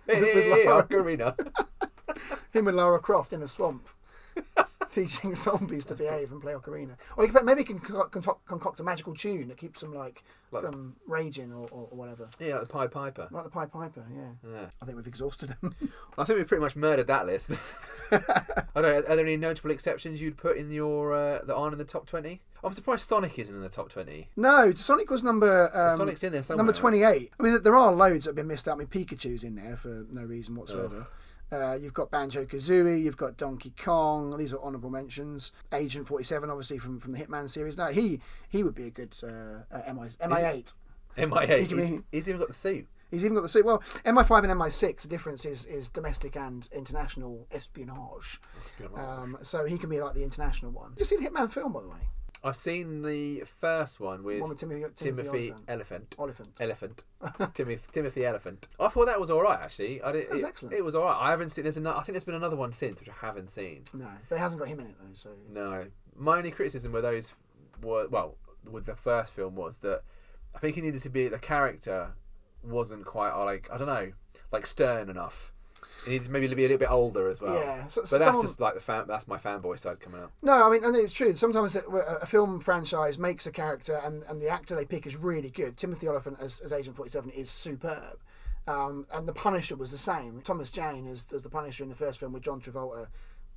[0.07, 1.35] Hey, hey, ocarina.
[2.53, 3.87] Him and Lara Croft in a swamp.
[4.91, 6.97] teaching zombies to behave and play ocarina.
[7.17, 10.23] Or you can, maybe you can concoct, concoct, a magical tune that keeps them like,
[10.51, 12.29] Like- from raging or, or, or whatever.
[12.41, 13.29] Yeah, like the Pied Piper.
[13.31, 14.51] Like the Pied Piper, yeah.
[14.51, 14.67] Yeah.
[14.81, 15.75] I think we've exhausted them.
[16.19, 17.53] I think we've pretty much murdered that list.
[18.11, 18.21] I
[18.75, 18.97] don't know.
[19.09, 22.07] Are there any notable exceptions you'd put in your uh, that aren't in the top
[22.07, 22.41] twenty?
[22.65, 24.29] I'm surprised Sonic isn't in the top twenty.
[24.37, 26.59] no, Sonic was number um, Sonic's in there somewhere.
[26.59, 26.81] number right?
[26.81, 27.33] twenty-eight.
[27.39, 28.75] I mean, there are loads that have been missed out.
[28.75, 31.07] I mean, Pikachu's in there for no reason whatsoever.
[31.51, 34.37] Uh, you've got Banjo Kazooie, you've got Donkey Kong.
[34.37, 35.53] These are honourable mentions.
[35.73, 37.79] Agent Forty Seven, obviously from, from the Hitman series.
[37.79, 40.75] Now he he would be a good uh, uh, MI MI eight.
[41.61, 42.87] He can He's, he's even got the suit.
[43.11, 43.65] He's even got the suit.
[43.65, 48.39] Well, MI5 and MI6, the difference is, is domestic and international espionage.
[48.95, 50.93] Um, so he can be like the international one.
[50.99, 52.11] You seen Hitman film, by the way?
[52.45, 56.15] I've seen the first one with, One with Timothy, Timothy, Timothy Olyphant.
[56.19, 56.53] Elephant.
[56.61, 57.05] Elephant.
[57.55, 58.69] Timothy, Timothy Elephant.
[58.79, 60.01] I thought that was all right actually.
[60.03, 60.75] I did, That was it, excellent.
[60.75, 61.17] It was all right.
[61.19, 61.65] I haven't seen.
[61.65, 61.99] There's another.
[61.99, 63.85] I think there's been another one since which I haven't seen.
[63.93, 65.15] No, but it hasn't got him in it though.
[65.15, 67.35] So No, my only criticism with those
[67.83, 68.37] were well,
[68.71, 70.03] with the first film was that
[70.55, 72.15] I think he needed to be the character
[72.63, 74.13] wasn't quite like I don't know,
[74.53, 75.53] like stern enough.
[76.05, 77.55] He needs maybe to be a little bit older as well.
[77.55, 79.05] Yeah, so- but so that's someone- just like the fan.
[79.09, 80.31] That's my fanboy side coming out.
[80.43, 81.35] no, I mean, and it's true.
[81.35, 81.81] Sometimes a,
[82.23, 85.77] a film franchise makes a character, and, and the actor they pick is really good.
[85.77, 88.19] Timothy Olyphant as, as Agent Forty Seven is superb.
[88.67, 90.43] Um, and the Punisher was the same.
[90.43, 93.07] Thomas Jane as, as the Punisher in the first film with John Travolta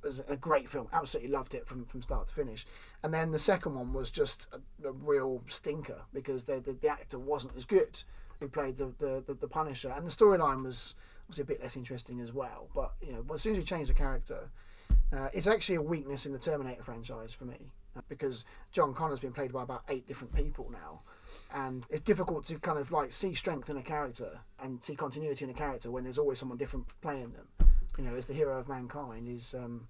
[0.02, 0.88] was a great film.
[0.90, 2.64] Absolutely loved it from, from start to finish.
[3.04, 6.88] And then the second one was just a, a real stinker because the, the, the
[6.88, 8.02] actor wasn't as good
[8.40, 9.92] who played the, the, the, the Punisher.
[9.94, 12.68] And the storyline was obviously a bit less interesting as well.
[12.74, 14.50] But you know, as soon as you change the character,
[15.12, 19.20] uh, it's actually a weakness in the Terminator franchise for me uh, because John Connor's
[19.20, 21.00] been played by about eight different people now,
[21.54, 25.44] and it's difficult to kind of like see strength in a character and see continuity
[25.44, 27.48] in a character when there's always someone different playing them.
[27.98, 29.54] You know, as the hero of mankind is.
[29.54, 29.88] Um,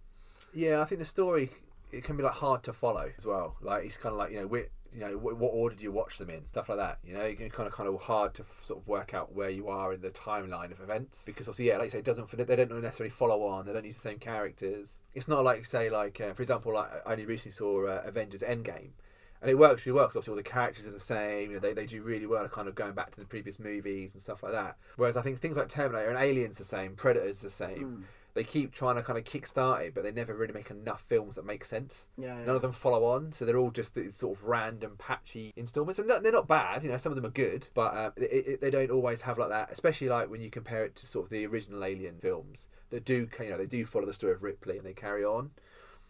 [0.53, 1.51] Yeah, I think the story
[1.93, 3.57] it can be like hard to follow as well.
[3.61, 5.93] Like it's kind of like you know, whi you know, what, what order do you
[5.93, 6.43] watch them in?
[6.51, 6.99] Stuff like that.
[7.05, 9.51] You know, it can kind of kind of hard to sort of work out where
[9.51, 12.31] you are in the timeline of events because obviously, yeah, like you say, it doesn't
[12.31, 13.67] they don't necessarily follow on.
[13.67, 15.03] They don't use the same characters.
[15.15, 18.43] It's not like say like uh, for example, like I only recently saw uh, Avengers
[18.43, 18.91] Endgame.
[19.41, 21.49] And it works really well because obviously all the characters are the same.
[21.51, 24.15] You know, they, they do really well, kind of going back to the previous movies
[24.15, 24.77] and stuff like that.
[24.95, 28.05] Whereas I think things like Terminator and Aliens the same, Predator's the same.
[28.35, 31.35] They keep trying to kind of kickstart it, but they never really make enough films
[31.35, 32.09] that make sense.
[32.17, 35.53] Yeah, None of them follow on, so they're all just these sort of random, patchy
[35.55, 36.83] installments, and they're not bad.
[36.83, 39.37] You know, some of them are good, but uh, it, it, they don't always have
[39.37, 39.71] like that.
[39.71, 43.29] Especially like when you compare it to sort of the original Alien films that do,
[43.39, 45.51] you know, they do follow the story of Ripley and they carry on.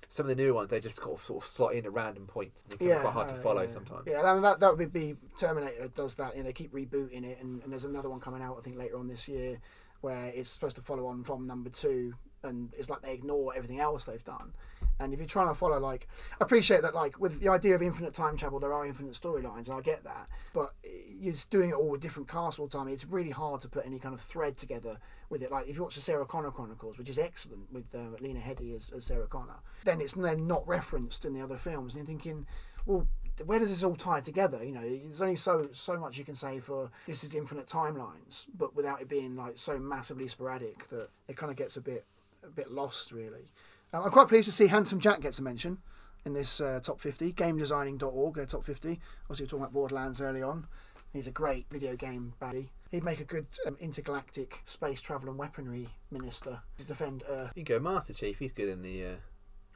[0.09, 2.27] Some of the new ones, they just sort of, sort of slot in at random
[2.27, 2.65] points.
[2.65, 3.69] They can be quite hard to uh, follow yeah.
[3.69, 4.03] sometimes.
[4.07, 6.33] Yeah, I mean, that that would be Terminator does that.
[6.35, 8.77] You know, they keep rebooting it, and, and there's another one coming out I think
[8.77, 9.61] later on this year
[10.03, 13.81] where it's supposed to follow on from number two, and it's like they ignore everything
[13.81, 14.53] else they've done.
[15.01, 16.07] And if you're trying to follow, like,
[16.41, 19.71] I appreciate that, like, with the idea of infinite time travel, there are infinite storylines,
[19.71, 20.29] I get that.
[20.53, 20.75] But
[21.09, 22.89] you're doing it all with different casts all the time.
[22.89, 24.99] It's really hard to put any kind of thread together
[25.31, 25.51] with it.
[25.51, 28.77] Like, if you watch the Sarah Connor Chronicles, which is excellent with uh, Lena Headey
[28.77, 31.95] as, as Sarah Connor, then it's then not referenced in the other films.
[31.95, 32.47] And you're thinking,
[32.87, 33.09] well,
[33.47, 34.63] where does this all tie together?
[34.63, 38.47] You know, there's only so so much you can say for this is infinite timelines,
[38.57, 42.05] but without it being like so massively sporadic that it kind of gets a bit
[42.45, 43.53] a bit lost, really.
[43.93, 45.79] Um, I'm quite pleased to see Handsome Jack gets a mention
[46.25, 47.33] in this uh, top 50.
[47.33, 49.01] GameDesigning.org, their top 50.
[49.25, 50.67] Obviously, we were talking about Borderlands early on.
[51.13, 52.71] He's a great video game baddie.
[52.91, 57.53] He'd make a good um, intergalactic space travel and weaponry minister to defend Earth.
[57.55, 58.39] You go Master Chief.
[58.39, 59.05] He's good in the.
[59.05, 59.15] Uh,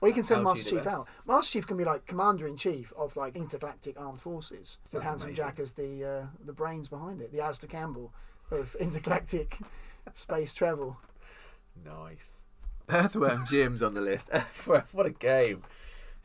[0.01, 1.07] Or you can send Master Chief out.
[1.27, 4.79] Master Chief can be like commander in chief of like intergalactic armed forces.
[4.93, 5.45] With Handsome amazing.
[5.45, 8.13] Jack as the uh, the brains behind it, the Alastair Campbell
[8.51, 9.59] of intergalactic
[10.15, 10.99] space travel.
[11.85, 12.45] Nice.
[12.89, 14.29] Earthworm Jim's on the list.
[14.33, 15.63] Earthworm, what a game.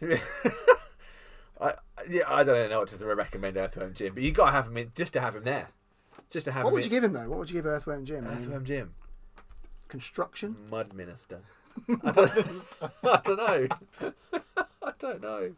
[0.01, 1.73] I,
[2.09, 4.77] yeah, I don't know what to recommend Earthworm Jim, but you got to have him
[4.77, 5.69] in just to have him there.
[6.29, 7.29] Just to have What him would you give him though?
[7.29, 8.25] What would you give Earthworm Jim?
[8.27, 8.93] I mean, Earthworm Jim.
[9.87, 10.55] construction.
[10.69, 11.41] Mud Minister.
[12.03, 12.67] I don't,
[13.03, 13.67] I don't know.
[14.83, 15.51] I don't know.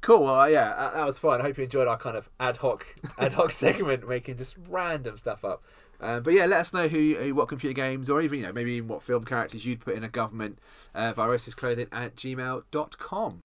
[0.00, 0.24] Cool.
[0.24, 1.40] Well, yeah, that, was fun.
[1.40, 2.86] I hope you enjoyed our kind of ad hoc
[3.18, 5.62] ad hoc segment, making just random stuff up.
[6.00, 8.72] Um, but yeah, let us know who, what computer games, or even you know maybe
[8.72, 10.58] even what film characters you'd put in a government
[10.94, 13.40] uh, virusisclothing at gmail.com.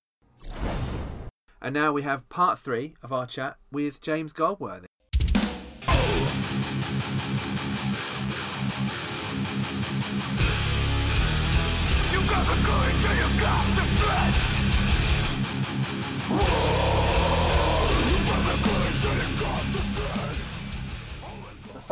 [1.64, 4.88] And now we have part three of our chat with James Goldsworthy.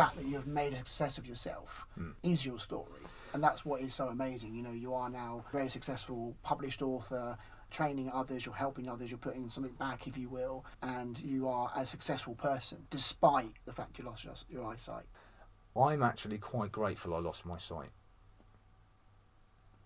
[0.04, 2.12] Fact that you have made a success of yourself Hmm.
[2.24, 3.02] is your story.
[3.34, 4.56] and that's what is so amazing.
[4.56, 7.38] You know, you are now a very successful published author,
[7.70, 11.70] training others, you're helping others, you're putting something back, if you will, and you are
[11.76, 15.06] a successful person despite the fact you lost your, your eyesight.
[15.76, 17.92] I'm actually quite grateful I lost my sight.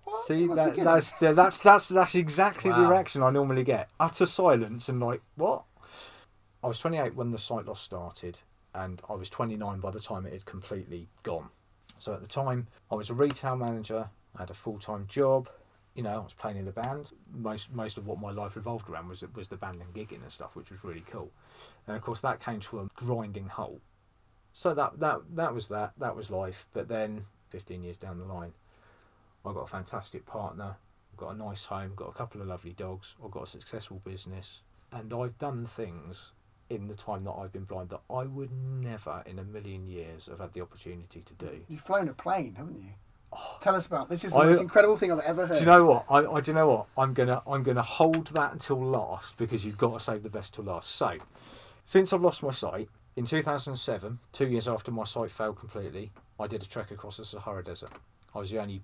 [0.06, 0.26] What?
[0.26, 2.92] See, that, that's yeah, that's that's that's exactly the Wow.
[2.92, 3.90] reaction I normally get.
[4.00, 5.64] Utter silence and like, what?
[6.64, 8.40] I was 28 when the sight loss started,
[8.74, 11.50] and I was 29 by the time it had completely gone.
[12.00, 14.10] So at the time, I was a retail manager.
[14.36, 15.50] I had a full time job.
[15.96, 17.12] You know, I was playing in a band.
[17.32, 20.32] Most most of what my life revolved around was was the band and gigging and
[20.32, 21.32] stuff, which was really cool.
[21.88, 23.82] And of course, that came to a grinding halt.
[24.54, 25.94] So that that that was that.
[25.98, 26.66] That was life.
[26.74, 28.54] But then, 15 years down the line,
[29.46, 30.76] I've got a fantastic partner,
[31.14, 34.02] I've got a nice home, got a couple of lovely dogs, I've got a successful
[34.04, 36.32] business, and I've done things
[36.70, 40.28] in the time that I've been blind that I would never in a million years
[40.28, 41.62] have had the opportunity to do.
[41.68, 42.90] You've flown a plane, haven't you?
[43.32, 43.58] Oh.
[43.62, 44.22] Tell us about this.
[44.22, 45.56] This is the I- most incredible thing I've ever heard.
[45.56, 46.06] Do you know what?
[46.10, 46.86] I, I do you know what?
[46.98, 50.54] I'm gonna I'm gonna hold that until last because you've got to save the best
[50.54, 50.92] till last.
[50.92, 51.18] So,
[51.86, 56.48] since I've lost my sight in 2007, two years after my sight failed completely, I
[56.48, 57.92] did a trek across the Sahara Desert.
[58.36, 58.82] I was the only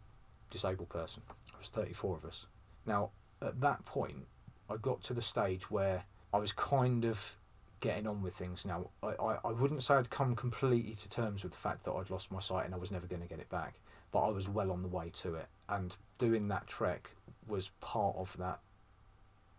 [0.52, 1.22] disabled person.
[1.28, 2.46] There was 34 of us.
[2.86, 3.12] Now,
[3.42, 4.26] at that point,
[4.70, 7.36] I got to the stage where I was kind of
[7.80, 8.66] getting on with things.
[8.66, 11.94] Now, I, I, I wouldn't say I'd come completely to terms with the fact that
[11.94, 13.76] I'd lost my sight and I was never going to get it back,
[14.12, 15.48] but I was well on the way to it.
[15.68, 17.10] And doing that trek
[17.48, 18.60] was part of that,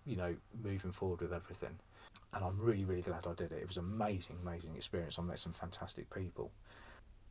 [0.07, 1.79] you know, moving forward with everything.
[2.33, 3.61] And I'm really, really glad I did it.
[3.61, 5.19] It was an amazing, amazing experience.
[5.19, 6.51] I met some fantastic people.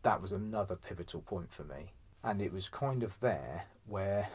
[0.03, 1.93] That was another pivotal point for me.
[2.23, 4.27] And it was kind of there where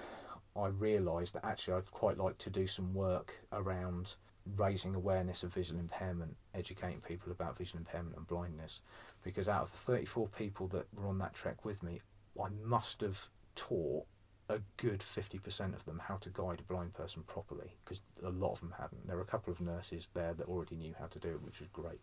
[0.57, 4.15] I realised that actually I'd quite like to do some work around
[4.57, 8.81] raising awareness of visual impairment, educating people about visual impairment and blindness.
[9.23, 12.01] Because out of the 34 people that were on that trek with me,
[12.41, 14.07] I must have taught
[14.49, 18.53] a good 50% of them how to guide a blind person properly because a lot
[18.53, 19.07] of them hadn't.
[19.07, 21.61] There were a couple of nurses there that already knew how to do it, which
[21.61, 22.01] was great.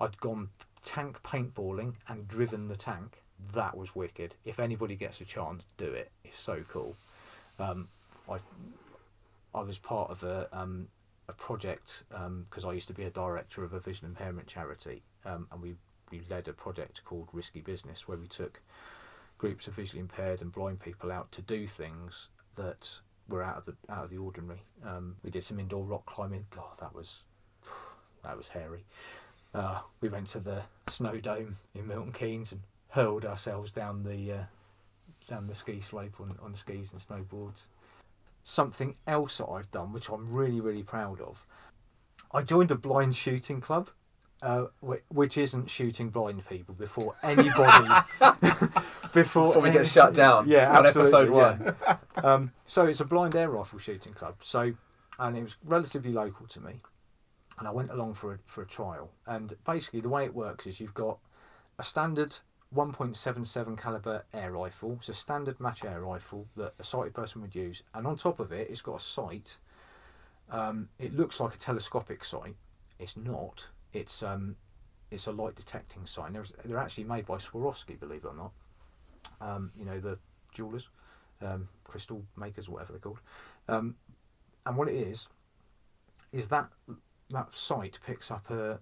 [0.00, 0.48] I'd gone
[0.84, 3.22] tank paintballing and driven the tank.
[3.54, 4.34] That was wicked.
[4.44, 6.10] If anybody gets a chance, do it.
[6.24, 6.96] It's so cool.
[7.58, 7.88] Um,
[8.28, 8.38] I
[9.54, 10.88] I was part of a um,
[11.28, 15.46] a project because I used to be a director of a vision impairment charity, um,
[15.50, 15.74] and we
[16.10, 18.60] we led a project called Risky Business where we took
[19.38, 22.90] groups of visually impaired and blind people out to do things that
[23.28, 24.62] were out of the out of the ordinary.
[24.84, 26.46] Um, we did some indoor rock climbing.
[26.50, 27.22] God, that was
[28.22, 28.84] that was hairy.
[29.54, 34.32] Uh, we went to the snow dome in Milton Keynes and hurled ourselves down the
[34.32, 34.44] uh,
[35.28, 37.62] down the ski slope on, on skis and snowboards.
[38.44, 41.46] Something else that I've done, which I'm really really proud of,
[42.32, 43.90] I joined a blind shooting club,
[44.42, 47.88] uh, whi- which isn't shooting blind people before anybody.
[49.12, 51.96] before Before we get shut down Yeah, on episode yeah.
[52.24, 54.36] um, so it's a blind air rifle shooting club.
[54.42, 54.72] So,
[55.18, 56.80] and it was relatively local to me,
[57.58, 59.10] and I went along for a, for a trial.
[59.26, 61.18] And basically, the way it works is you've got
[61.78, 62.38] a standard
[62.74, 64.94] 1.77 caliber air rifle.
[64.98, 68.40] It's a standard match air rifle that a sighted person would use, and on top
[68.40, 69.58] of it, it's got a sight.
[70.50, 72.56] Um, it looks like a telescopic sight.
[72.98, 73.66] It's not.
[73.92, 74.56] It's um,
[75.10, 76.32] it's a light detecting sight.
[76.32, 78.52] There's- they're actually made by Swarovski, believe it or not.
[79.40, 80.18] Um, you know the
[80.54, 80.88] jewelers,
[81.42, 83.20] um, crystal makers, whatever they're called.
[83.68, 83.96] Um,
[84.64, 85.28] and what it is,
[86.32, 86.68] is that
[87.30, 88.78] that sight picks up a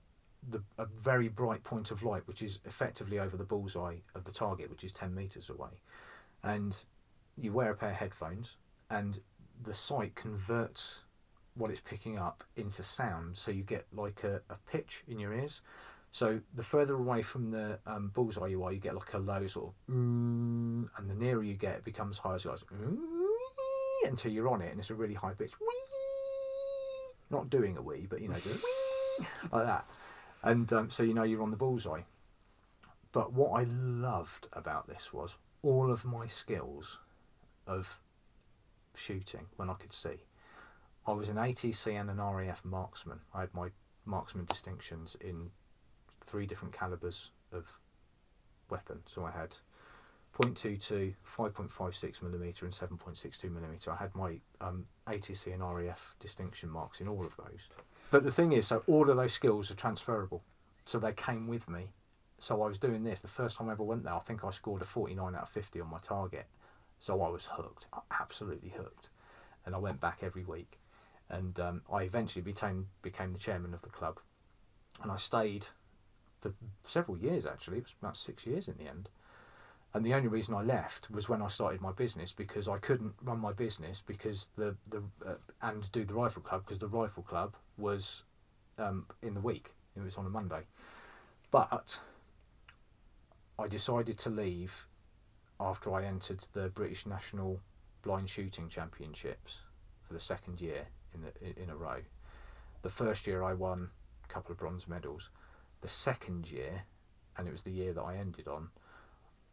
[0.48, 4.32] the a very bright point of light, which is effectively over the bullseye of the
[4.32, 5.80] target, which is ten meters away,
[6.42, 6.82] and
[7.36, 8.56] you wear a pair of headphones,
[8.90, 9.20] and
[9.62, 11.00] the sight converts
[11.54, 15.32] what it's picking up into sound, so you get like a, a pitch in your
[15.34, 15.60] ears.
[16.12, 19.46] So the further away from the um, bullseye you are, you get like a low
[19.46, 22.38] sort of, and the nearer you get, it becomes higher.
[22.38, 22.96] So like, mm,
[24.04, 25.52] until you're on it, and it's a really high pitch.
[27.30, 28.58] Not doing a wee, but you know, doing
[29.52, 29.86] like that.
[30.42, 32.02] And um, so you know you're on the bullseye.
[33.12, 36.98] But what I loved about this was all of my skills
[37.66, 37.98] of
[38.94, 40.24] shooting when I could see.
[41.06, 43.20] I was an ATC and an RAF marksman.
[43.34, 43.68] I had my
[44.04, 45.50] marksman distinctions in
[46.24, 47.72] three different calibers of
[48.68, 49.00] weapon.
[49.06, 49.56] So I had
[50.38, 53.90] .22, 5.56 millimeter, and 7.62 millimeter.
[53.90, 57.68] I had my um, ATC and REF distinction marks in all of those.
[58.10, 60.42] But the thing is, so all of those skills are transferable.
[60.84, 61.92] So they came with me.
[62.38, 64.14] So I was doing this the first time I ever went there.
[64.14, 66.46] I think I scored a 49 out of 50 on my target.
[66.98, 69.08] So I was hooked, absolutely hooked,
[69.64, 70.78] and I went back every week.
[71.28, 74.18] And um, I eventually became became the chairman of the club,
[75.02, 75.66] and I stayed
[76.40, 77.46] for several years.
[77.46, 79.08] Actually, it was about six years in the end.
[79.92, 83.14] And the only reason I left was when I started my business because I couldn't
[83.22, 87.24] run my business because the the uh, and do the rifle club because the rifle
[87.24, 88.22] club was
[88.78, 89.70] um, in the week.
[89.96, 90.62] It was on a Monday,
[91.50, 91.98] but
[93.58, 94.86] I decided to leave
[95.58, 97.60] after I entered the British National
[98.02, 99.58] Blind Shooting Championships
[100.02, 101.98] for the second year in the, in a row.
[102.82, 103.90] The first year I won
[104.24, 105.28] a couple of bronze medals.
[105.82, 106.84] The second year,
[107.36, 108.68] and it was the year that I ended on,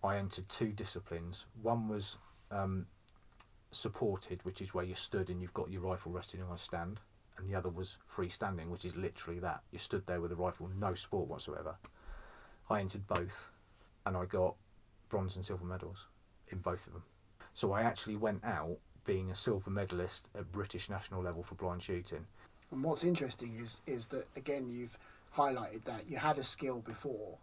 [0.04, 1.46] I entered two disciplines.
[1.62, 2.18] One was
[2.52, 2.86] um,
[3.72, 7.00] supported, which is where you stood and you've got your rifle resting on a stand,
[7.38, 9.62] and the other was freestanding, which is literally that.
[9.72, 11.76] You stood there with a rifle, no sport whatsoever.
[12.70, 13.50] I entered both,
[14.06, 14.56] and I got
[15.10, 16.06] bronze and silver medals
[16.50, 17.04] in both of them.
[17.54, 21.82] So I actually went out being a silver medalist at British national level for blind
[21.82, 22.26] shooting.
[22.72, 24.98] And what's interesting is is that again you've
[25.36, 27.38] highlighted that you had a skill before,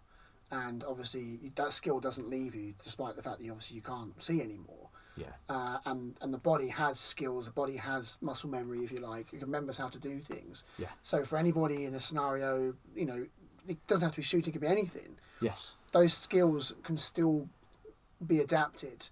[0.50, 4.20] and obviously that skill doesn't leave you, despite the fact that you obviously you can't
[4.22, 4.88] see anymore.
[5.16, 5.26] Yeah.
[5.48, 7.46] Uh, and and the body has skills.
[7.46, 9.32] The body has muscle memory, if you like.
[9.32, 10.64] It remembers how to do things.
[10.78, 10.88] Yeah.
[11.02, 13.26] So for anybody in a scenario, you know,
[13.68, 14.50] it doesn't have to be shooting.
[14.50, 15.16] It could be anything.
[15.40, 15.74] Yes.
[15.92, 17.48] Those skills can still
[18.26, 19.08] be adapted.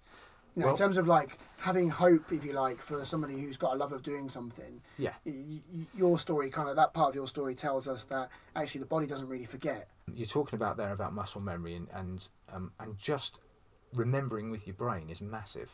[0.55, 3.57] You know, Well- in terms of like having hope, if you like, for somebody who's
[3.57, 4.81] got a love of doing something.
[4.97, 5.13] Yeah.
[5.25, 8.79] y- y- Your story, kind of that part of your story, tells us that actually
[8.79, 9.89] the body doesn't really forget.
[10.13, 13.39] You're talking about there about muscle memory and and um, and just
[13.93, 15.71] remembering with your brain is massive.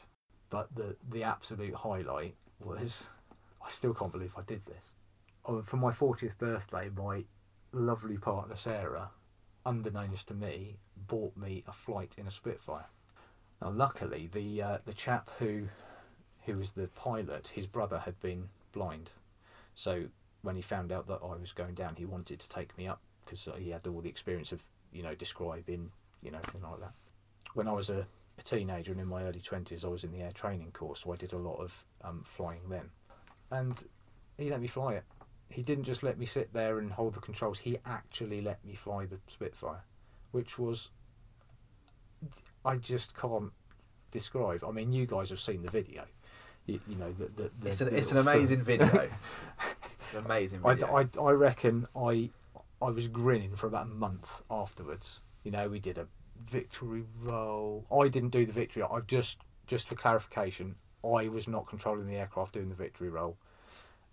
[0.50, 3.10] But the the absolute highlight was
[3.66, 4.94] I still can't believe I did this.
[5.46, 7.26] Oh, for my 40th birthday, my
[7.72, 9.12] lovely partner Sarah,
[9.66, 12.86] unbeknownst to me, bought me a flight in a Spitfire.
[13.62, 15.68] Now, luckily, the uh, the chap who
[16.46, 19.12] who was the pilot, his brother had been blind,
[19.76, 20.06] so
[20.42, 23.02] when he found out that I was going down, he wanted to take me up
[23.26, 25.92] because he had all the experience of you know describing
[26.22, 26.94] you know everything like that.
[27.54, 30.22] When I was a, a teenager and in my early twenties, I was in the
[30.22, 32.90] air training course, so I did a lot of um, flying then,
[33.52, 33.84] and
[34.38, 35.04] he let me fly it.
[35.50, 37.60] He didn't just let me sit there and hold the controls.
[37.60, 39.84] He actually let me fly the Spitfire,
[40.32, 40.92] which was
[42.66, 43.52] I just can't
[44.12, 44.64] describe.
[44.68, 46.04] I mean, you guys have seen the video.
[46.66, 48.88] You, you know, the, the, the It's an, it's an amazing video.
[49.94, 50.72] it's an amazing I.
[50.72, 52.30] I, I reckon I
[52.82, 55.20] I was grinning for about a month afterwards.
[55.44, 56.08] You know, we did a
[56.46, 57.86] victory roll.
[57.92, 58.84] I didn't do the victory.
[58.84, 63.38] I just just for clarification, I was not controlling the aircraft doing the victory roll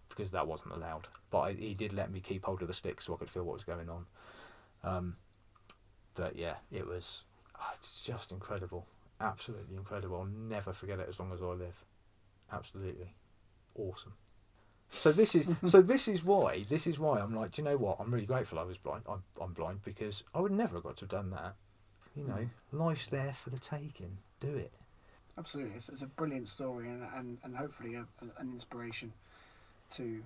[0.09, 1.09] because that wasn't allowed.
[1.31, 3.45] But I, he did let me keep hold of the stick so I could feel
[3.45, 4.07] what was going on.
[4.85, 5.17] Um,
[6.15, 7.23] but yeah, it was
[7.61, 8.87] ah, it's just incredible,
[9.21, 10.19] absolutely incredible.
[10.19, 11.85] I'll never forget it as long as I live.
[12.53, 13.13] Absolutely
[13.75, 14.13] awesome.
[14.91, 17.77] So this is so this is why this is why I'm like, do you know
[17.77, 17.97] what?
[18.01, 19.03] I'm really grateful I was blind.
[19.09, 21.55] I'm I'm blind because I would never have got to have done that.
[22.17, 24.19] You know, life's there for the taking.
[24.41, 24.73] Do it.
[25.39, 29.13] Absolutely, it's, it's a brilliant story and and, and hopefully a, a- an inspiration
[29.95, 30.23] to.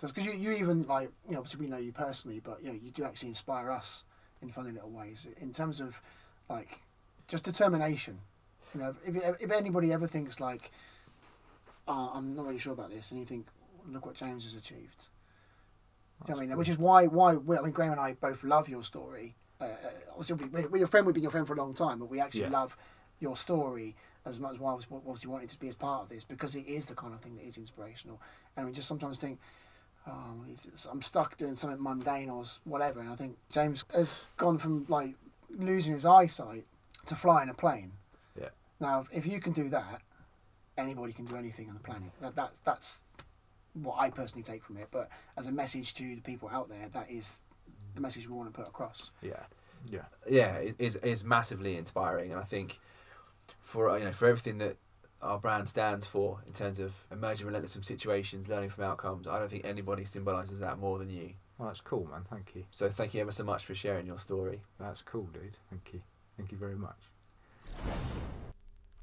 [0.00, 2.78] Because you, you even like you know obviously we know you personally, but you know
[2.80, 4.04] you do actually inspire us
[4.42, 6.00] in funny little ways in terms of
[6.48, 6.80] like
[7.28, 8.20] just determination.
[8.74, 10.70] You know, if if anybody ever thinks like,
[11.88, 13.46] oh, I'm not really sure about this, and you think,
[13.88, 15.08] look what James has achieved.
[16.26, 16.56] You know I mean?
[16.56, 19.36] Which is why why we, I mean Graham and I both love your story.
[19.60, 19.68] Uh, uh,
[20.18, 21.06] obviously, we, we're your friend.
[21.06, 22.50] We've been your friend for a long time, but we actually Yeah.
[22.50, 22.76] love
[23.20, 26.08] your story as much as why I was obviously wanted to be as part of
[26.08, 28.20] this because it is the kind of thing that is inspirational.
[28.56, 29.38] And we just sometimes think,
[30.06, 30.44] oh,
[30.90, 33.00] I'm stuck doing something mundane or whatever.
[33.00, 35.14] And I think James has gone from like
[35.50, 36.64] losing his eyesight
[37.06, 37.92] to fly in a plane.
[38.38, 38.48] Yeah.
[38.80, 40.02] Now, if you can do that,
[40.76, 42.10] anybody can do anything on the planet.
[42.20, 43.04] That, that's that's
[43.74, 44.88] what I personally take from it.
[44.90, 47.40] But as a message to the people out there, that is
[47.94, 49.10] the message we want to put across.
[49.22, 49.44] Yeah.
[49.88, 50.06] Yeah.
[50.28, 52.80] yeah, it is is massively inspiring, and I think
[53.62, 54.76] for uh, you know for everything that
[55.22, 59.38] our brand stands for in terms of emerging relentless from situations, learning from outcomes, I
[59.38, 61.34] don't think anybody symbolises that more than you.
[61.58, 62.22] Well, that's cool, man.
[62.28, 62.64] Thank you.
[62.70, 64.60] So thank you ever so much for sharing your story.
[64.78, 65.56] That's cool, dude.
[65.70, 66.02] Thank you.
[66.36, 66.98] Thank you very much.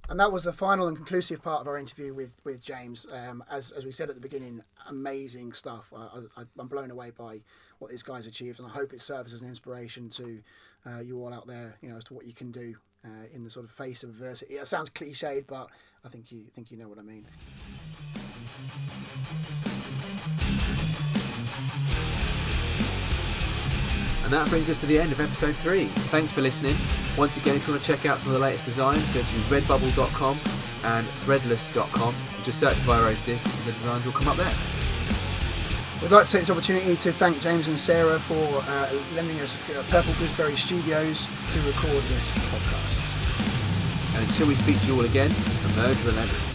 [0.09, 3.07] And that was the final and conclusive part of our interview with with James.
[3.11, 5.91] Um, as as we said at the beginning, amazing stuff.
[5.95, 7.41] I, I, I'm blown away by
[7.79, 10.41] what this guy's achieved, and I hope it serves as an inspiration to
[10.85, 11.77] uh, you all out there.
[11.81, 12.75] You know, as to what you can do
[13.05, 14.55] uh, in the sort of face of adversity.
[14.55, 15.69] It sounds cliched, but
[16.05, 17.25] I think you think you know what I mean.
[24.33, 25.85] And that brings us to the end of episode three.
[26.09, 26.75] Thanks for listening.
[27.19, 29.25] Once again, if you want to check out some of the latest designs, go to
[29.25, 30.39] redbubble.com
[30.85, 32.15] and threadless.com.
[32.43, 34.51] Just search Virosis and the designs will come up there.
[36.01, 39.55] We'd like to take this opportunity to thank James and Sarah for uh, lending us
[39.69, 44.15] uh, Purple Gooseberry Studios to record this podcast.
[44.15, 45.31] And until we speak to you all again,
[45.75, 46.52] emerge relentless.